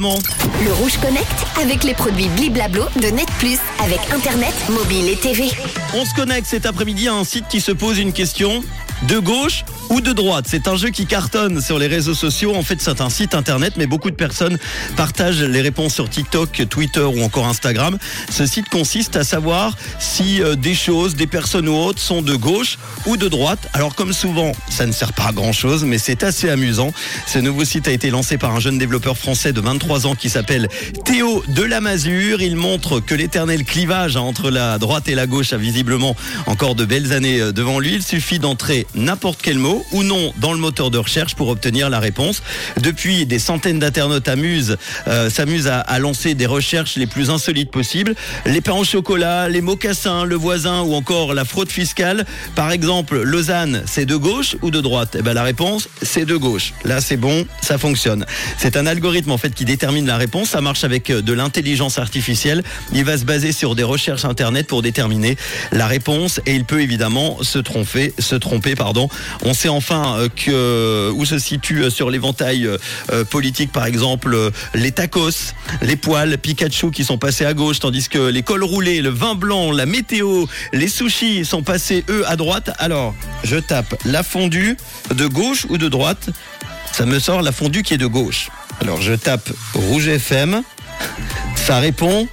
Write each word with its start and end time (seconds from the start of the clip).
Le 0.00 0.72
Rouge 0.74 0.96
Connect 0.98 1.26
avec 1.60 1.82
les 1.82 1.92
produits 1.92 2.28
Bliblablo 2.28 2.84
de 3.02 3.08
Net 3.08 3.26
Plus 3.40 3.58
avec 3.80 3.98
Internet, 4.12 4.54
mobile 4.70 5.08
et 5.08 5.16
TV. 5.16 5.50
On 5.92 6.04
se 6.04 6.14
connecte 6.14 6.46
cet 6.46 6.66
après-midi 6.66 7.08
à 7.08 7.14
un 7.14 7.24
site 7.24 7.48
qui 7.48 7.60
se 7.60 7.72
pose 7.72 7.98
une 7.98 8.12
question. 8.12 8.62
De 9.06 9.18
gauche 9.18 9.64
ou 9.90 10.00
de 10.00 10.12
droite 10.12 10.46
C'est 10.48 10.66
un 10.66 10.76
jeu 10.76 10.90
qui 10.90 11.06
cartonne 11.06 11.62
sur 11.62 11.78
les 11.78 11.86
réseaux 11.86 12.14
sociaux. 12.14 12.54
En 12.56 12.64
fait, 12.64 12.80
c'est 12.80 13.00
un 13.00 13.10
site 13.10 13.34
internet, 13.34 13.74
mais 13.76 13.86
beaucoup 13.86 14.10
de 14.10 14.16
personnes 14.16 14.58
partagent 14.96 15.42
les 15.42 15.60
réponses 15.60 15.94
sur 15.94 16.10
TikTok, 16.10 16.66
Twitter 16.68 17.04
ou 17.04 17.22
encore 17.22 17.46
Instagram. 17.46 17.96
Ce 18.28 18.44
site 18.44 18.68
consiste 18.68 19.14
à 19.14 19.22
savoir 19.22 19.76
si 20.00 20.42
euh, 20.42 20.56
des 20.56 20.74
choses, 20.74 21.14
des 21.14 21.28
personnes 21.28 21.68
ou 21.68 21.76
autres 21.76 22.00
sont 22.00 22.22
de 22.22 22.34
gauche 22.34 22.76
ou 23.06 23.16
de 23.16 23.28
droite. 23.28 23.68
Alors, 23.72 23.94
comme 23.94 24.12
souvent, 24.12 24.52
ça 24.68 24.84
ne 24.84 24.92
sert 24.92 25.12
pas 25.12 25.26
à 25.26 25.32
grand-chose, 25.32 25.84
mais 25.84 25.98
c'est 25.98 26.24
assez 26.24 26.50
amusant. 26.50 26.92
Ce 27.26 27.38
nouveau 27.38 27.64
site 27.64 27.86
a 27.86 27.92
été 27.92 28.10
lancé 28.10 28.36
par 28.36 28.54
un 28.54 28.60
jeune 28.60 28.78
développeur 28.78 29.16
français 29.16 29.52
de 29.52 29.60
23 29.60 30.06
ans 30.06 30.16
qui 30.16 30.28
s'appelle 30.28 30.68
Théo 31.04 31.44
de. 31.46 31.68
Il 32.40 32.56
montre 32.56 33.00
que 33.00 33.14
l'éternel 33.14 33.64
clivage 33.64 34.16
entre 34.16 34.50
la 34.50 34.78
droite 34.78 35.08
et 35.08 35.14
la 35.14 35.26
gauche 35.26 35.52
a 35.52 35.56
visiblement 35.56 36.16
encore 36.46 36.74
de 36.74 36.84
belles 36.84 37.12
années 37.12 37.40
euh, 37.40 37.52
devant 37.52 37.78
lui. 37.78 37.94
Il 37.94 38.02
suffit 38.02 38.38
d'entrer 38.38 38.86
n'importe 38.94 39.40
quel 39.42 39.58
mot 39.58 39.84
ou 39.92 40.02
non 40.02 40.32
dans 40.38 40.52
le 40.52 40.58
moteur 40.58 40.90
de 40.90 40.98
recherche 40.98 41.34
pour 41.34 41.48
obtenir 41.48 41.90
la 41.90 42.00
réponse. 42.00 42.42
Depuis, 42.80 43.26
des 43.26 43.38
centaines 43.38 43.78
d'internautes 43.78 44.28
euh, 44.28 45.30
s'amusent 45.30 45.68
à, 45.68 45.98
lancer 45.98 46.34
des 46.34 46.46
recherches 46.46 46.96
les 46.96 47.06
plus 47.06 47.30
insolites 47.30 47.70
possibles. 47.70 48.14
Les 48.46 48.60
pains 48.60 48.74
au 48.74 48.84
chocolat, 48.84 49.48
les 49.48 49.60
mocassins, 49.60 50.24
le 50.24 50.36
voisin 50.36 50.82
ou 50.82 50.94
encore 50.94 51.34
la 51.34 51.44
fraude 51.44 51.70
fiscale. 51.70 52.24
Par 52.54 52.70
exemple, 52.70 53.20
Lausanne, 53.22 53.82
c'est 53.86 54.06
de 54.06 54.16
gauche 54.16 54.56
ou 54.62 54.70
de 54.70 54.80
droite? 54.80 55.16
Eh 55.18 55.22
ben 55.22 55.34
la 55.34 55.42
réponse, 55.42 55.88
c'est 56.02 56.24
de 56.24 56.36
gauche. 56.36 56.72
Là, 56.84 57.00
c'est 57.00 57.16
bon, 57.16 57.46
ça 57.60 57.78
fonctionne. 57.78 58.26
C'est 58.56 58.76
un 58.76 58.86
algorithme 58.86 59.30
en 59.30 59.38
fait 59.38 59.54
qui 59.54 59.64
détermine 59.64 60.06
la 60.06 60.16
réponse. 60.16 60.50
Ça 60.50 60.60
marche 60.60 60.84
avec 60.84 61.10
euh, 61.10 61.22
de 61.22 61.32
l'intelligence 61.32 61.98
artificielle. 61.98 62.62
Il 62.92 63.04
va 63.04 63.18
se 63.18 63.24
baser 63.24 63.52
sur 63.52 63.74
des 63.74 63.82
recherches 63.82 64.24
internet 64.24 64.66
pour 64.66 64.82
déterminer 64.82 65.36
la 65.72 65.86
réponse 65.86 66.40
et 66.46 66.54
il 66.54 66.64
peut 66.64 66.80
évidemment 66.80 67.38
se 67.42 67.58
tromper 67.58 68.12
On 69.42 69.54
sait 69.54 69.68
enfin 69.68 70.16
euh, 70.18 70.28
que 70.28 71.10
où 71.12 71.24
se 71.24 71.38
situe 71.38 71.84
euh, 71.84 71.90
sur 71.90 72.10
l'éventail 72.10 72.66
euh, 72.66 73.24
politique 73.24 73.72
par 73.72 73.86
exemple 73.86 74.36
les 74.74 74.92
tacos, 74.92 75.52
les 75.82 75.96
poils 75.96 76.38
Pikachu 76.38 76.90
qui 76.90 77.04
sont 77.04 77.18
passés 77.18 77.44
à 77.44 77.54
gauche 77.54 77.80
tandis 77.80 78.08
que 78.08 78.18
les 78.18 78.42
cols 78.42 78.64
roulés, 78.64 79.00
le 79.00 79.10
vin 79.10 79.34
blanc, 79.34 79.72
la 79.72 79.86
météo, 79.86 80.46
les 80.72 80.88
sushis 80.88 81.44
sont 81.44 81.62
passés 81.62 82.04
eux 82.08 82.24
à 82.26 82.36
droite. 82.36 82.70
Alors, 82.78 83.14
je 83.44 83.56
tape 83.56 83.94
la 84.04 84.22
fondue 84.22 84.76
de 85.14 85.26
gauche 85.26 85.66
ou 85.68 85.78
de 85.78 85.88
droite 85.88 86.30
Ça 86.92 87.06
me 87.06 87.18
sort 87.18 87.42
la 87.42 87.52
fondue 87.52 87.82
qui 87.82 87.94
est 87.94 87.98
de 87.98 88.06
gauche. 88.06 88.50
Alors, 88.80 89.00
je 89.00 89.14
tape 89.14 89.50
rouge 89.74 90.08
FM. 90.08 90.62
Ça 91.56 91.78
répond 91.80 92.28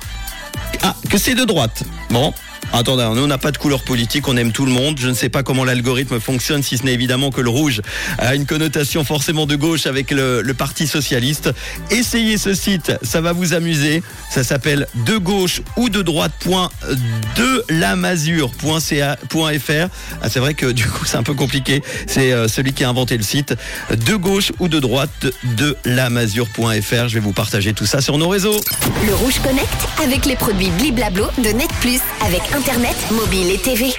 ah, 0.83 0.95
que 1.09 1.17
c'est 1.17 1.35
de 1.35 1.43
droite. 1.43 1.83
Bon. 2.09 2.33
Attendez, 2.73 3.07
nous 3.15 3.23
on 3.23 3.27
n'a 3.27 3.37
pas 3.37 3.51
de 3.51 3.57
couleur 3.57 3.83
politique, 3.83 4.27
on 4.27 4.37
aime 4.37 4.51
tout 4.51 4.65
le 4.65 4.71
monde. 4.71 4.97
Je 4.99 5.07
ne 5.07 5.13
sais 5.13 5.29
pas 5.29 5.43
comment 5.43 5.63
l'algorithme 5.63 6.19
fonctionne, 6.19 6.63
si 6.63 6.77
ce 6.77 6.83
n'est 6.83 6.93
évidemment 6.93 7.31
que 7.31 7.41
le 7.41 7.49
rouge 7.49 7.81
a 8.17 8.35
une 8.35 8.45
connotation 8.45 9.03
forcément 9.03 9.45
de 9.45 9.55
gauche 9.55 9.85
avec 9.85 10.11
le, 10.11 10.43
Parti 10.57 10.87
socialiste. 10.87 11.49
Essayez 11.91 12.37
ce 12.37 12.53
site, 12.53 12.93
ça 13.01 13.19
va 13.19 13.33
vous 13.33 13.53
amuser. 13.53 14.01
Ça 14.31 14.43
s'appelle 14.43 14.87
de 15.05 15.17
gauche 15.17 15.61
ou 15.75 15.89
de 15.89 16.01
droite 16.01 16.31
point 16.39 16.69
de 17.35 17.65
lamazure.ca.fr. 17.67 19.89
Ah, 20.21 20.29
c'est 20.29 20.39
vrai 20.39 20.53
que 20.53 20.67
du 20.67 20.85
coup 20.85 21.03
c'est 21.03 21.17
un 21.17 21.23
peu 21.23 21.33
compliqué. 21.33 21.83
C'est 22.07 22.31
euh, 22.31 22.47
celui 22.47 22.71
qui 22.71 22.85
a 22.85 22.89
inventé 22.89 23.17
le 23.17 23.23
site. 23.23 23.53
De 24.05 24.15
gauche 24.15 24.53
ou 24.59 24.69
de 24.69 24.79
droite 24.79 25.27
de 25.57 25.75
lamazure.fr. 25.83 27.09
Je 27.09 27.13
vais 27.13 27.19
vous 27.19 27.33
partager 27.33 27.73
tout 27.73 27.85
ça 27.85 27.99
sur 27.99 28.17
nos 28.17 28.29
réseaux. 28.29 28.61
Le 29.05 29.13
Rouge 29.13 29.39
Connect 29.43 29.87
avec 30.01 30.25
les 30.25 30.35
produits 30.35 30.71
Bliblablo 30.71 31.25
de 31.37 31.49
Net 31.49 31.69
Plus 31.81 31.99
avec 32.25 32.41
Internet, 32.55 33.11
mobile 33.11 33.51
et 33.51 33.57
TV. 33.57 33.93